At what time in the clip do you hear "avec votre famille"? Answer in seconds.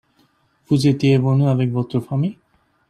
1.47-2.37